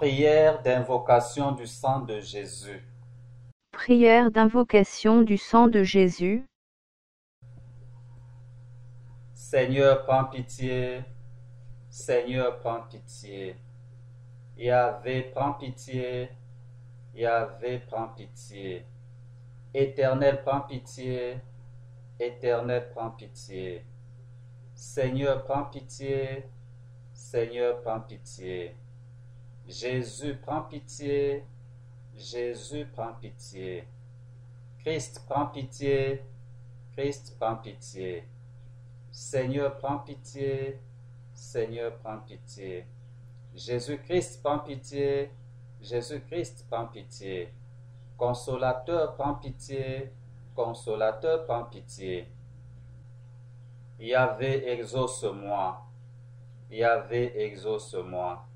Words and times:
Prière 0.00 0.62
d'invocation 0.62 1.52
du 1.52 1.66
sang 1.66 2.00
de 2.00 2.20
Jésus. 2.20 2.82
Prière 3.70 4.30
d'invocation 4.30 5.20
du 5.20 5.36
sang 5.36 5.68
de 5.68 5.82
Jésus. 5.82 6.46
Seigneur, 9.34 10.06
prends 10.06 10.24
pitié. 10.24 11.02
Seigneur, 11.90 12.60
prends 12.60 12.80
pitié. 12.80 13.56
Yahvé, 14.56 15.30
prends 15.34 15.52
pitié. 15.52 16.30
Yahvé, 17.14 17.80
prends 17.80 18.08
pitié. 18.08 18.86
Éternel, 19.74 20.40
prends 20.42 20.62
pitié. 20.62 21.40
Éternel, 22.18 22.88
prends 22.94 23.10
pitié. 23.10 23.84
Seigneur, 24.74 25.44
prends 25.44 25.64
pitié. 25.64 26.44
Seigneur, 27.12 27.82
prends 27.82 28.00
pitié. 28.00 28.74
Jésus, 29.70 30.34
prends 30.34 30.62
pitié. 30.62 31.44
Jésus, 32.16 32.88
prends 32.92 33.12
pitié. 33.12 33.84
Christ, 34.80 35.24
prends 35.28 35.46
pitié. 35.46 36.24
Christ, 36.92 37.36
prends 37.38 37.54
pitié. 37.54 38.24
Seigneur, 39.12 39.78
prends 39.78 40.00
pitié. 40.00 40.80
Seigneur, 41.32 41.96
prends 41.98 42.18
pitié. 42.18 42.84
Jésus-Christ, 43.54 44.42
prends 44.42 44.58
pitié. 44.58 45.30
Jésus-Christ, 45.80 46.66
prends 46.68 46.86
pitié. 46.86 47.54
Consolateur, 48.16 49.14
prends 49.14 49.36
pitié. 49.36 50.10
Consolateur, 50.56 51.46
prends 51.46 51.64
pitié. 51.64 52.26
Yahvé, 54.00 54.68
exauce-moi. 54.68 55.80
Yahvé, 56.72 57.40
exauce-moi. 57.40 58.49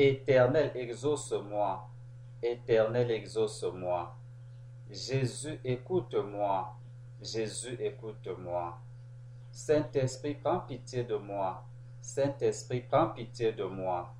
Éternel, 0.00 0.70
exauce-moi. 0.76 1.90
Éternel, 2.40 3.10
exauce-moi. 3.10 4.14
Jésus, 4.88 5.58
écoute-moi. 5.64 6.72
Jésus, 7.20 7.76
écoute-moi. 7.80 8.78
Saint-Esprit, 9.50 10.34
prends 10.36 10.60
pitié 10.60 11.02
de 11.02 11.16
moi. 11.16 11.64
Saint-Esprit, 12.00 12.82
prends 12.88 13.08
pitié 13.08 13.52
de 13.52 13.64
moi. 13.64 14.14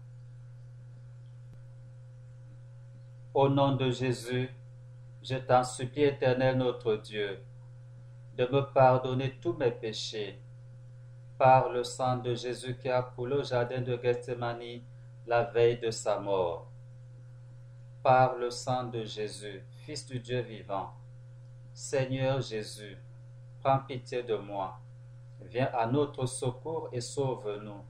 Au 3.33 3.49
nom 3.49 3.77
de 3.77 3.89
Jésus, 3.89 4.51
je 5.23 5.37
t'en 5.37 5.63
supplie, 5.63 6.03
éternel 6.03 6.59
notre 6.59 6.97
Dieu, 6.97 7.39
de 8.37 8.47
me 8.47 8.63
pardonner 8.73 9.39
tous 9.41 9.53
mes 9.53 9.71
péchés. 9.71 10.41
Par 11.39 11.69
le 11.69 11.85
sang 11.85 12.17
de 12.17 12.35
Jésus 12.35 12.77
qui 12.79 12.89
a 12.89 13.01
coulé 13.01 13.37
au 13.37 13.45
jardin 13.45 13.81
de 13.81 13.97
Gethsemane 13.97 14.81
la 15.29 15.43
veille 15.45 15.79
de 15.79 15.91
sa 15.91 16.19
mort. 16.19 16.73
Par 18.03 18.37
le 18.37 18.51
sang 18.51 18.85
de 18.85 19.05
Jésus, 19.05 19.63
Fils 19.85 20.07
du 20.07 20.21
Dieu 20.21 20.41
vivant. 20.41 20.95
Seigneur 21.75 22.41
Jésus, 22.41 22.97
prends 23.61 23.81
pitié 23.81 24.23
de 24.23 24.37
moi. 24.37 24.81
Viens 25.43 25.69
à 25.75 25.87
notre 25.87 26.25
secours 26.25 26.89
et 26.93 27.03
sauve-nous. 27.03 27.85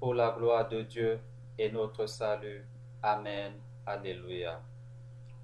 Pour 0.00 0.14
la 0.14 0.32
gloire 0.32 0.68
de 0.68 0.82
Dieu 0.82 1.20
et 1.56 1.70
notre 1.70 2.06
salut. 2.06 2.66
Amen. 3.00 3.52
Alléluia. 3.86 4.60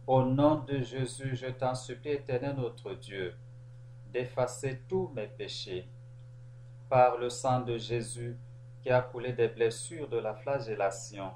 Au 0.09 0.25
nom 0.25 0.65
de 0.65 0.81
Jésus, 0.81 1.37
je 1.37 1.47
t'en 1.47 1.77
supplie, 1.77 2.11
éternel 2.11 2.57
notre 2.57 2.95
Dieu, 2.95 3.37
d'effacer 4.13 4.83
tous 4.89 5.13
mes 5.15 5.29
péchés. 5.29 5.89
Par 6.89 7.17
le 7.17 7.31
sang 7.31 7.61
de 7.61 7.79
Jésus 7.79 8.37
a 8.91 9.03
coulé 9.03 9.33
des 9.33 9.49
blessures 9.49 10.09
de 10.09 10.19
la 10.19 10.35
flagellation. 10.35 11.31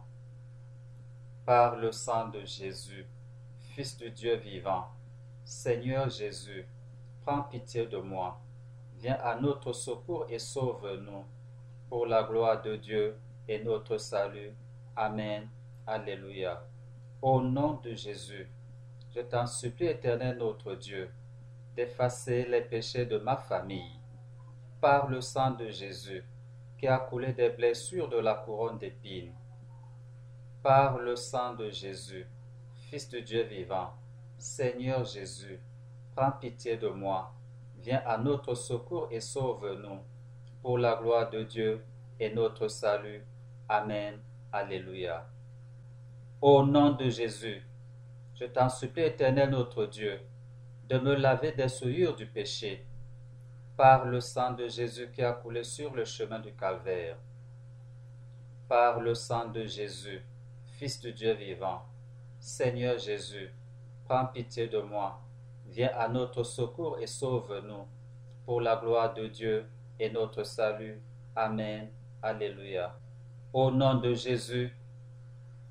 Par 1.44 1.76
le 1.76 1.92
sang 1.92 2.28
de 2.28 2.44
Jésus, 2.44 3.06
Fils 3.74 3.96
de 3.96 4.08
Dieu 4.08 4.36
vivant. 4.36 4.86
Seigneur 5.44 6.10
Jésus, 6.10 6.66
prends 7.24 7.42
pitié 7.42 7.86
de 7.86 7.96
moi. 7.96 8.38
Viens 8.98 9.18
à 9.22 9.40
notre 9.40 9.72
secours 9.72 10.26
et 10.28 10.38
sauve-nous. 10.38 11.24
Pour 11.88 12.06
la 12.06 12.22
gloire 12.22 12.60
de 12.60 12.76
Dieu 12.76 13.16
et 13.48 13.64
notre 13.64 13.96
salut. 13.96 14.54
Amen. 14.94 15.48
Alléluia. 15.86 16.62
Au 17.22 17.40
nom 17.40 17.80
de 17.82 17.94
Jésus, 17.94 18.46
je 19.14 19.20
t'en 19.20 19.46
supplie, 19.46 19.86
éternel 19.86 20.36
notre 20.36 20.74
Dieu, 20.74 21.10
d'effacer 21.74 22.44
les 22.44 22.60
péchés 22.60 23.06
de 23.06 23.16
ma 23.16 23.36
famille. 23.36 23.98
Par 24.80 25.08
le 25.08 25.20
sang 25.20 25.52
de 25.52 25.70
Jésus, 25.70 26.24
qui 26.82 26.88
a 26.88 26.98
coulé 26.98 27.32
des 27.32 27.50
blessures 27.50 28.08
de 28.08 28.16
la 28.16 28.34
couronne 28.34 28.76
d'épines. 28.76 29.32
Par 30.64 30.98
le 30.98 31.14
sang 31.14 31.54
de 31.54 31.70
Jésus, 31.70 32.26
Fils 32.74 33.08
de 33.08 33.20
Dieu 33.20 33.44
vivant, 33.44 33.92
Seigneur 34.36 35.04
Jésus, 35.04 35.60
prends 36.16 36.32
pitié 36.32 36.76
de 36.76 36.88
moi. 36.88 37.32
Viens 37.78 38.02
à 38.04 38.18
notre 38.18 38.56
secours 38.56 39.06
et 39.12 39.20
sauve-nous. 39.20 40.00
Pour 40.60 40.76
la 40.76 40.96
gloire 40.96 41.30
de 41.30 41.44
Dieu 41.44 41.84
et 42.18 42.34
notre 42.34 42.66
salut. 42.66 43.24
Amen. 43.68 44.18
Alléluia. 44.50 45.24
Au 46.40 46.64
nom 46.64 46.90
de 46.90 47.08
Jésus, 47.08 47.62
je 48.34 48.46
t'en 48.46 48.68
supplie, 48.68 49.04
éternel 49.04 49.50
notre 49.50 49.86
Dieu, 49.86 50.20
de 50.88 50.98
me 50.98 51.14
laver 51.14 51.52
des 51.52 51.68
souillures 51.68 52.16
du 52.16 52.26
péché 52.26 52.84
par 53.76 54.04
le 54.04 54.20
sang 54.20 54.52
de 54.52 54.68
Jésus 54.68 55.10
qui 55.12 55.22
a 55.22 55.32
coulé 55.32 55.64
sur 55.64 55.94
le 55.94 56.04
chemin 56.04 56.38
du 56.38 56.52
calvaire. 56.52 57.16
Par 58.68 59.00
le 59.00 59.14
sang 59.14 59.48
de 59.48 59.64
Jésus, 59.64 60.22
Fils 60.64 61.00
de 61.00 61.10
Dieu 61.10 61.32
vivant, 61.32 61.84
Seigneur 62.40 62.98
Jésus, 62.98 63.50
prends 64.04 64.26
pitié 64.26 64.68
de 64.68 64.80
moi, 64.80 65.20
viens 65.66 65.92
à 65.96 66.08
notre 66.08 66.42
secours 66.42 66.98
et 66.98 67.06
sauve-nous. 67.06 67.86
Pour 68.44 68.60
la 68.60 68.74
gloire 68.74 69.14
de 69.14 69.28
Dieu 69.28 69.64
et 70.00 70.10
notre 70.10 70.42
salut. 70.42 71.00
Amen. 71.36 71.88
Alléluia. 72.20 72.98
Au 73.52 73.70
nom 73.70 73.94
de 73.94 74.12
Jésus, 74.14 74.76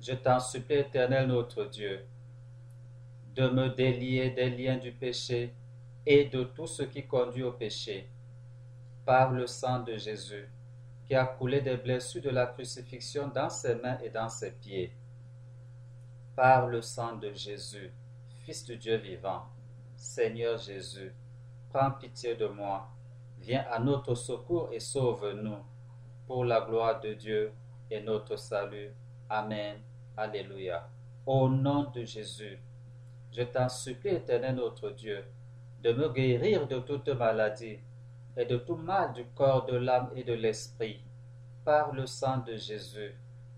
je 0.00 0.14
t'en 0.14 0.40
supplie, 0.40 0.76
éternel 0.76 1.28
notre 1.28 1.66
Dieu, 1.66 2.06
de 3.34 3.48
me 3.48 3.68
délier 3.68 4.30
des 4.30 4.50
liens 4.50 4.78
du 4.78 4.92
péché 4.92 5.54
et 6.04 6.24
de 6.24 6.44
tout 6.44 6.66
ce 6.66 6.82
qui 6.82 7.06
conduit 7.06 7.42
au 7.42 7.52
péché, 7.52 8.08
par 9.04 9.32
le 9.32 9.46
sang 9.46 9.80
de 9.80 9.96
Jésus, 9.96 10.48
qui 11.04 11.14
a 11.14 11.24
coulé 11.24 11.60
des 11.60 11.76
blessures 11.76 12.22
de 12.22 12.30
la 12.30 12.46
crucifixion 12.46 13.28
dans 13.28 13.50
ses 13.50 13.74
mains 13.76 13.98
et 14.02 14.10
dans 14.10 14.28
ses 14.28 14.52
pieds, 14.52 14.92
par 16.34 16.66
le 16.66 16.80
sang 16.80 17.16
de 17.16 17.32
Jésus, 17.32 17.92
Fils 18.44 18.64
de 18.66 18.74
Dieu 18.74 18.96
vivant, 18.96 19.44
Seigneur 19.96 20.58
Jésus, 20.58 21.12
prends 21.70 21.92
pitié 21.92 22.34
de 22.34 22.46
moi, 22.46 22.88
viens 23.38 23.64
à 23.70 23.78
notre 23.78 24.14
secours 24.14 24.68
et 24.72 24.80
sauve-nous, 24.80 25.58
pour 26.26 26.44
la 26.44 26.60
gloire 26.60 27.00
de 27.00 27.14
Dieu 27.14 27.52
et 27.90 28.00
notre 28.00 28.36
salut. 28.36 28.90
Amen. 29.28 29.80
Alléluia. 30.16 30.88
Au 31.26 31.48
nom 31.48 31.90
de 31.90 32.04
Jésus, 32.04 32.58
je 33.30 33.42
t'en 33.42 33.68
supplie, 33.68 34.10
éternel 34.10 34.56
notre 34.56 34.90
Dieu, 34.90 35.24
de 35.82 35.92
me 35.92 36.08
guérir 36.08 36.66
de 36.68 36.78
toute 36.78 37.08
maladie 37.08 37.78
et 38.36 38.44
de 38.44 38.56
tout 38.56 38.76
mal 38.76 39.12
du 39.12 39.24
corps, 39.34 39.66
de 39.66 39.76
l'âme 39.76 40.10
et 40.14 40.22
de 40.22 40.32
l'esprit, 40.32 41.02
par 41.64 41.92
le 41.92 42.06
sang 42.06 42.38
de 42.38 42.56
Jésus, 42.56 43.14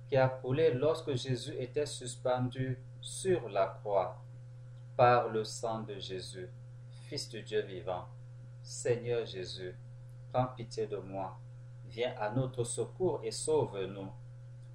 qui 0.09 0.17
a 0.17 0.29
coulé 0.29 0.73
lorsque 0.73 1.15
Jésus 1.15 1.55
était 1.59 1.87
suspendu 1.87 2.79
sur 3.01 3.49
la 3.49 3.67
croix, 3.67 4.17
par 4.97 5.29
le 5.29 5.45
sang 5.45 5.81
de 5.81 5.99
Jésus, 5.99 6.49
Fils 7.09 7.29
de 7.29 7.41
Dieu 7.41 7.61
vivant. 7.61 8.07
Seigneur 8.63 9.27
Jésus, 9.27 9.75
prends 10.33 10.47
pitié 10.47 10.87
de 10.87 10.97
moi, 10.97 11.39
viens 11.87 12.15
à 12.19 12.31
notre 12.31 12.65
secours 12.65 13.21
et 13.23 13.31
sauve-nous, 13.31 14.11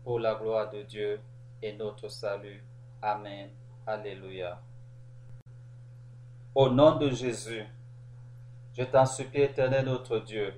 pour 0.04 0.20
la 0.20 0.36
gloire 0.36 0.70
de 0.70 0.84
Dieu 0.84 1.20
et 1.62 1.74
notre 1.74 2.08
salut. 2.10 2.64
Amen. 3.02 3.50
Alléluia. 3.86 4.62
Au 6.56 6.68
nom 6.68 6.96
de 6.96 7.12
Jésus, 7.12 7.64
je 8.74 8.84
t'en 8.84 9.06
supplie, 9.06 9.42
éternel 9.42 9.86
notre 9.86 10.18
Dieu, 10.18 10.54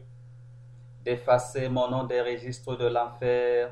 d'effacer 1.03 1.67
mon 1.67 1.89
nom 1.89 2.05
des 2.05 2.21
registres 2.21 2.77
de 2.77 2.85
l'enfer 2.87 3.71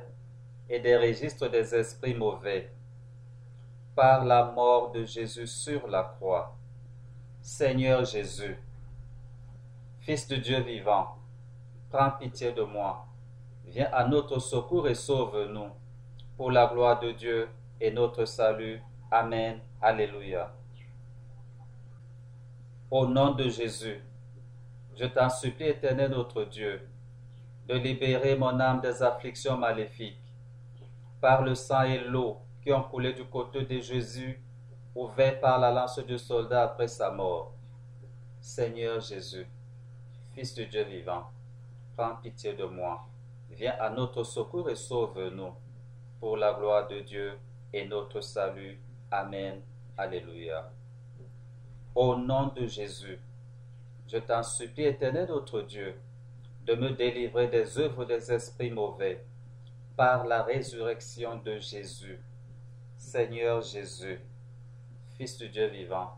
et 0.70 0.80
des 0.80 0.98
registres 0.98 1.48
des 1.48 1.74
esprits 1.74 2.14
mauvais 2.14 2.72
par 3.96 4.26
la 4.26 4.44
mort 4.44 4.92
de 4.92 5.06
Jésus 5.06 5.48
sur 5.48 5.88
la 5.88 6.04
croix. 6.04 6.58
Seigneur 7.42 8.04
Jésus, 8.04 8.58
Fils 10.02 10.28
de 10.28 10.36
Dieu 10.36 10.60
vivant, 10.60 11.16
prends 11.90 12.12
pitié 12.12 12.52
de 12.52 12.64
moi. 12.64 13.06
Viens 13.66 13.90
à 13.94 14.06
notre 14.06 14.40
secours 14.40 14.90
et 14.90 14.96
sauve-nous. 14.96 15.70
Pour 16.36 16.52
la 16.52 16.68
gloire 16.68 17.00
de 17.00 17.12
Dieu 17.12 17.50
et 17.80 17.92
notre 17.92 18.26
salut. 18.26 18.82
Amen. 19.12 19.60
Alléluia. 19.82 20.52
Au 22.92 23.06
nom 23.06 23.36
de 23.36 23.48
Jésus, 23.50 24.02
je 24.96 25.06
t'en 25.06 25.30
supplie, 25.30 25.68
éternel 25.68 26.10
notre 26.10 26.44
Dieu, 26.46 26.90
de 27.68 27.76
libérer 27.76 28.36
mon 28.36 28.60
âme 28.60 28.82
des 28.82 29.04
afflictions 29.04 29.56
maléfiques, 29.56 30.18
par 31.22 31.44
le 31.44 31.54
sang 31.54 31.84
et 31.84 32.00
l'eau 32.00 32.40
qui 32.64 32.74
ont 32.74 32.82
coulé 32.82 33.14
du 33.14 33.26
côté 33.26 33.64
de 33.64 33.80
Jésus, 33.80 34.42
ouvert 34.96 35.40
par 35.40 35.60
la 35.60 35.72
lance 35.72 36.00
du 36.00 36.18
soldat 36.18 36.64
après 36.64 36.88
sa 36.88 37.12
mort. 37.12 37.54
Seigneur 38.42 39.00
Jésus, 39.02 39.46
Fils 40.34 40.56
de 40.56 40.64
Dieu 40.64 40.84
vivant, 40.84 41.30
prends 41.96 42.16
pitié 42.16 42.54
de 42.54 42.66
moi. 42.66 43.06
Viens 43.52 43.76
à 43.80 43.92
notre 43.92 44.24
secours 44.24 44.68
et 44.68 44.76
sauve-nous. 44.76 45.54
Pour 46.20 46.38
la 46.38 46.54
gloire 46.54 46.88
de 46.88 47.02
Dieu 47.02 47.38
et 47.72 47.86
notre 47.86 48.22
salut. 48.22 48.80
Amen. 49.12 49.62
Alléluia. 49.96 50.72
Au 51.96 52.16
nom 52.16 52.48
de 52.56 52.68
Jésus, 52.68 53.20
je 54.08 54.18
t'en 54.18 54.44
supplie, 54.44 54.86
éternel 54.86 55.28
notre 55.28 55.62
Dieu, 55.62 56.00
de 56.66 56.76
me 56.76 56.92
délivrer 56.92 57.48
des 57.48 57.78
œuvres 57.80 58.06
des 58.06 58.32
esprits 58.32 58.72
mauvais 58.72 59.26
par 59.96 60.26
la 60.26 60.44
résurrection 60.44 61.38
de 61.38 61.58
Jésus. 61.58 62.20
Seigneur 62.98 63.62
Jésus, 63.62 64.22
Fils 65.18 65.38
de 65.38 65.48
Dieu 65.48 65.68
vivant, 65.68 66.18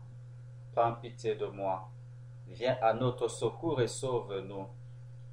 prends 0.74 0.94
pitié 0.94 1.34
de 1.34 1.46
moi. 1.46 1.88
Viens 2.46 2.76
à 2.82 2.92
notre 2.92 3.28
secours 3.28 3.80
et 3.80 3.88
sauve-nous. 3.88 4.66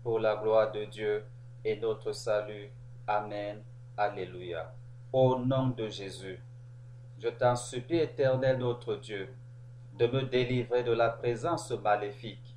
Pour 0.02 0.20
la 0.20 0.38
gloire 0.38 0.72
de 0.72 0.86
Dieu 0.86 1.26
et 1.66 1.78
notre 1.80 2.14
salut. 2.14 2.72
Amen. 3.06 3.62
Alléluia. 3.98 4.74
Au 5.12 5.38
nom 5.38 5.68
de 5.68 5.88
Jésus, 5.90 6.42
je 7.20 7.28
t'en 7.28 7.56
supplie, 7.56 7.98
éternel 7.98 8.58
notre 8.58 8.96
Dieu, 8.96 9.34
de 10.00 10.08
me 10.08 10.22
délivrer 10.22 10.82
de 10.84 10.94
la 10.94 11.10
présence 11.10 11.72
maléfique 11.72 12.56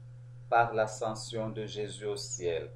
par 0.48 0.72
l'ascension 0.74 1.50
de 1.50 1.66
Jésus 1.66 2.06
au 2.06 2.16
ciel. 2.16 2.70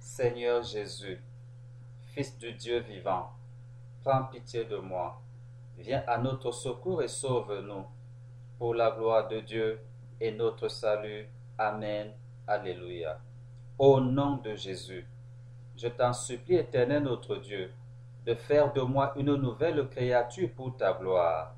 Seigneur 0.00 0.64
Jésus, 0.64 1.22
Fils 2.06 2.36
du 2.38 2.52
Dieu 2.54 2.80
vivant, 2.80 3.30
prends 4.02 4.24
pitié 4.24 4.64
de 4.64 4.78
moi. 4.78 5.22
Viens 5.78 6.02
à 6.08 6.18
notre 6.18 6.50
secours 6.50 7.04
et 7.04 7.08
sauve-nous. 7.08 7.86
Pour 8.58 8.74
la 8.74 8.90
gloire 8.90 9.28
de 9.28 9.38
Dieu 9.38 9.80
et 10.20 10.32
notre 10.32 10.66
salut. 10.66 11.28
Amen. 11.56 12.12
Alléluia. 12.48 13.20
Au 13.78 14.00
nom 14.00 14.38
de 14.38 14.56
Jésus, 14.56 15.06
je 15.76 15.86
t'en 15.86 16.12
supplie, 16.12 16.56
éternel 16.56 17.04
notre 17.04 17.36
Dieu, 17.36 17.72
de 18.26 18.34
faire 18.34 18.72
de 18.72 18.80
moi 18.80 19.12
une 19.16 19.36
nouvelle 19.36 19.88
créature 19.88 20.50
pour 20.56 20.76
ta 20.76 20.92
gloire. 20.94 21.54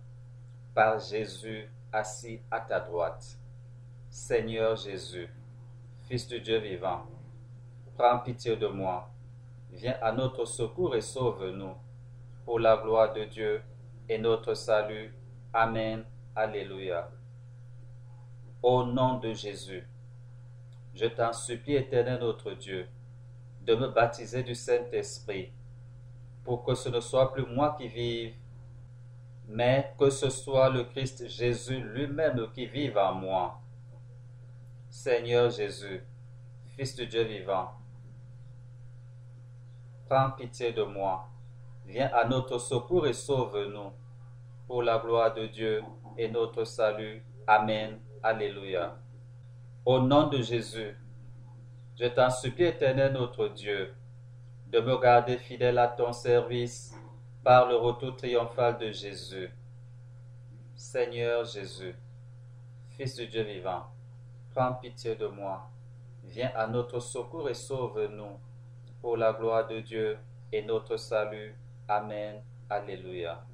Par 0.75 0.99
Jésus 0.99 1.69
assis 1.93 2.41
à 2.51 2.61
ta 2.61 2.81
droite. 2.81 3.39
Seigneur 4.09 4.75
Jésus, 4.77 5.29
Fils 6.09 6.27
de 6.29 6.39
Dieu 6.39 6.59
vivant, 6.59 7.07
prends 7.97 8.19
pitié 8.19 8.57
de 8.57 8.67
moi. 8.67 9.11
Viens 9.71 9.97
à 10.01 10.13
notre 10.13 10.47
secours 10.47 10.97
et 10.97 11.03
sauve-nous. 11.03 11.75
Pour 12.45 12.59
la 12.59 12.77
gloire 12.79 13.13
de 13.13 13.25
Dieu 13.25 13.63
et 14.09 14.19
notre 14.19 14.55
salut. 14.55 15.15
Amen. 15.53 16.05
Alléluia. 16.35 17.11
Au 18.63 18.85
nom 18.85 19.19
de 19.19 19.35
Jésus, 19.35 19.87
je 20.95 21.05
t'en 21.05 21.33
supplie, 21.33 21.75
éternel 21.75 22.21
notre 22.21 22.53
Dieu, 22.53 22.89
de 23.61 23.75
me 23.75 23.89
baptiser 23.89 24.43
du 24.43 24.55
Saint-Esprit, 24.55 25.53
pour 26.45 26.65
que 26.65 26.75
ce 26.75 26.89
ne 26.89 27.01
soit 27.01 27.33
plus 27.33 27.45
moi 27.47 27.75
qui 27.79 27.89
vive, 27.89 28.35
mais 29.49 29.93
que 29.99 30.11
ce 30.11 30.31
soit 30.31 30.71
le 30.71 30.85
Christ 30.85 31.29
Jésus 31.29 31.81
lui-même 31.81 32.49
qui 32.53 32.67
vive 32.67 32.97
en 32.99 33.15
moi. 33.15 33.61
Seigneur 34.89 35.51
Jésus, 35.51 36.03
Fils 36.77 36.97
de 36.97 37.05
Dieu 37.05 37.23
vivant, 37.23 37.73
prends 40.09 40.31
pitié 40.33 40.73
de 40.73 40.83
moi, 40.83 41.29
viens 41.87 42.11
à 42.13 42.27
notre 42.27 42.59
secours 42.59 43.07
et 43.07 43.13
sauve-nous, 43.13 43.93
pour 44.67 44.83
la 44.83 44.99
gloire 44.99 45.35
de 45.35 45.47
Dieu 45.47 45.83
et 46.17 46.29
notre 46.29 46.65
salut. 46.65 47.23
Amen. 47.47 47.99
Alléluia. 48.23 48.97
Au 49.85 49.99
nom 50.01 50.29
de 50.29 50.41
Jésus, 50.41 50.97
je 51.99 52.07
t'en 52.07 52.31
supplie, 52.31 52.65
éternel 52.65 53.13
notre 53.13 53.49
Dieu, 53.49 53.95
de 54.69 54.81
me 54.81 54.97
garder 54.99 55.37
fidèle 55.37 55.79
à 55.79 55.89
ton 55.89 56.13
service 56.13 56.95
par 57.43 57.67
le 57.69 57.77
retour 57.77 58.17
triomphal 58.17 58.79
de 58.79 58.93
Jésus. 58.93 59.51
Seigneur 60.77 61.45
Jésus, 61.45 61.95
Fils 62.91 63.17
de 63.17 63.25
Dieu 63.25 63.43
vivant, 63.43 63.87
prends 64.55 64.75
pitié 64.75 65.17
de 65.17 65.27
moi. 65.27 65.69
Viens 66.25 66.53
à 66.55 66.67
notre 66.67 67.01
secours 67.01 67.49
et 67.49 67.55
sauve-nous. 67.55 68.39
Pour 69.01 69.17
la 69.17 69.33
gloire 69.33 69.67
de 69.67 69.81
Dieu 69.81 70.19
et 70.53 70.63
notre 70.63 70.97
salut. 70.97 71.57
Amen. 71.89 72.41
Alléluia. 72.71 73.45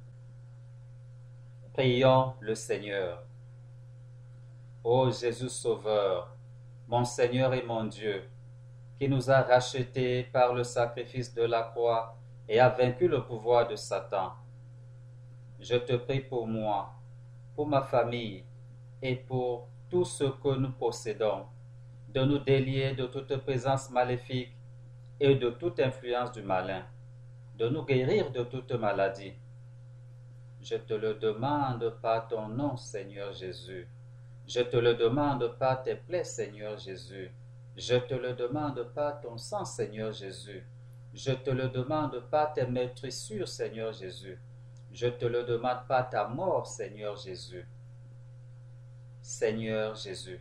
Prions 1.73 2.35
le 2.39 2.53
Seigneur. 2.53 3.23
Ô 4.83 5.09
Jésus 5.09 5.49
Sauveur, 5.49 6.35
mon 6.87 7.03
Seigneur 7.03 7.53
et 7.53 7.63
mon 7.63 7.85
Dieu, 7.85 8.29
qui 8.99 9.09
nous 9.09 9.31
a 9.31 9.41
rachetés 9.41 10.23
par 10.25 10.53
le 10.53 10.63
sacrifice 10.63 11.33
de 11.33 11.43
la 11.43 11.63
croix 11.63 12.15
et 12.49 12.59
a 12.59 12.69
vaincu 12.69 13.07
le 13.07 13.23
pouvoir 13.23 13.67
de 13.67 13.75
Satan. 13.75 14.33
Je 15.59 15.75
te 15.75 15.95
prie 15.95 16.21
pour 16.21 16.47
moi, 16.47 16.91
pour 17.55 17.67
ma 17.67 17.83
famille 17.83 18.43
et 19.03 19.15
pour 19.15 19.67
tout 19.89 20.03
ce 20.03 20.23
que 20.23 20.55
nous 20.55 20.71
possédons, 20.71 21.45
de 22.09 22.21
nous 22.21 22.39
délier 22.39 22.93
de 22.95 23.05
toute 23.05 23.37
présence 23.37 23.91
maléfique 23.91 24.51
et 25.19 25.35
de 25.35 25.51
toute 25.51 25.79
influence 25.79 26.31
du 26.31 26.41
malin, 26.41 26.83
de 27.55 27.69
nous 27.69 27.83
guérir 27.83 28.31
de 28.31 28.43
toute 28.43 28.71
maladie. 28.71 29.33
Je 30.61 30.75
te 30.75 30.93
le 30.93 31.13
demande 31.13 31.97
par 32.01 32.27
ton 32.27 32.47
nom, 32.47 32.77
Seigneur 32.77 33.31
Jésus. 33.31 33.87
Je 34.47 34.61
te 34.61 34.77
le 34.77 34.95
demande 34.95 35.55
par 35.59 35.83
tes 35.83 35.95
plaies, 35.95 36.23
Seigneur 36.23 36.79
Jésus. 36.79 37.31
Je 37.77 37.95
te 37.95 38.15
le 38.15 38.33
demande 38.33 38.91
par 38.95 39.21
ton 39.21 39.37
sang, 39.37 39.63
Seigneur 39.65 40.11
Jésus. 40.11 40.65
Je 41.21 41.33
te 41.33 41.49
le 41.49 41.67
demande 41.67 42.23
par 42.31 42.53
tes 42.53 42.65
maîtrissures, 42.65 43.49
Seigneur 43.49 43.91
Jésus. 43.91 44.39
Je 44.93 45.07
te 45.07 45.25
le 45.25 45.43
demande 45.43 45.85
par 45.85 46.09
ta 46.09 46.25
mort, 46.29 46.65
Seigneur 46.65 47.17
Jésus. 47.17 47.67
Seigneur 49.21 49.95
Jésus, 49.95 50.39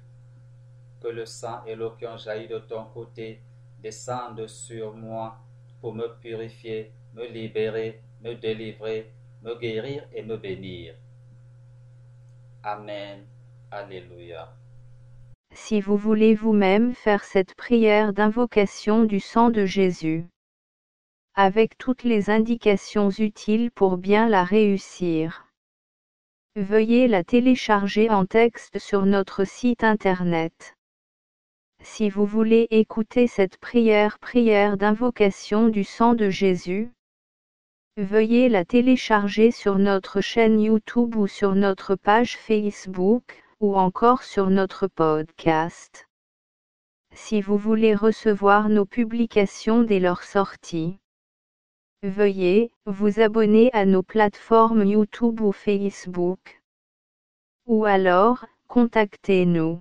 que 1.01 1.09
le 1.09 1.27
sang 1.27 1.65
et 1.67 1.75
l'eau 1.75 1.97
qui 1.99 2.07
ont 2.07 2.17
jailli 2.17 2.47
de 2.47 2.61
ton 2.61 2.85
côté 2.85 3.43
descendent 3.83 4.47
sur 4.47 4.95
moi 4.95 5.39
pour 5.81 5.97
me 5.97 6.07
purifier, 6.21 6.93
me 7.13 7.27
libérer, 7.27 8.01
me 8.23 8.35
délivrer, 8.35 9.13
me 9.43 9.59
guérir 9.59 10.05
et 10.13 10.23
me 10.23 10.37
bénir. 10.37 10.95
Amen. 12.63 13.27
Alléluia. 13.73 14.55
Si 15.53 15.81
vous 15.81 15.97
voulez 15.97 16.37
vous-même 16.37 16.95
faire 16.95 17.25
cette 17.25 17.57
prière 17.57 18.13
d'invocation 18.13 19.03
du 19.03 19.19
sang 19.19 19.51
de 19.51 19.67
Jésus, 19.67 20.29
avec 21.41 21.79
toutes 21.79 22.03
les 22.03 22.31
indications 22.31 23.11
utiles 23.11 23.71
pour 23.71 23.97
bien 23.97 24.29
la 24.29 24.43
réussir, 24.43 25.47
veuillez 26.57 27.07
la 27.07 27.23
télécharger 27.23 28.11
en 28.11 28.27
texte 28.27 28.81
sur 28.81 29.07
notre 29.07 29.45
site 29.45 29.85
internet. 29.85 30.75
Si 31.81 32.11
vous 32.11 32.27
voulez 32.27 32.67
écouter 32.73 33.29
cette 33.29 33.57
prière 33.59 34.19
prière 34.19 34.77
d'invocation 34.77 35.69
du 35.69 35.85
sang 35.85 36.15
de 36.15 36.29
Jésus, 36.29 36.91
veuillez 37.97 38.49
la 38.49 38.65
télécharger 38.65 39.53
sur 39.53 39.79
notre 39.79 40.21
chaîne 40.21 40.61
YouTube 40.61 41.15
ou 41.15 41.29
sur 41.29 41.55
notre 41.55 41.95
page 41.95 42.37
Facebook, 42.37 43.45
ou 43.61 43.79
encore 43.79 44.25
sur 44.25 44.51
notre 44.51 44.89
podcast. 44.89 46.09
Si 47.15 47.41
vous 47.41 47.59
voulez 47.59 47.95
recevoir 47.95 48.69
nos 48.69 48.87
publications 48.87 49.85
dès 49.85 50.01
leur 50.01 50.25
sortie, 50.25 50.99
veuillez 52.03 52.71
vous 52.87 53.21
abonner 53.21 53.71
à 53.73 53.85
nos 53.85 54.03
plateformes 54.03 54.85
YouTube 54.85 55.41
ou 55.41 55.53
Facebook. 55.53 56.63
Ou 57.67 57.85
alors, 57.85 58.47
contactez-nous. 58.69 59.81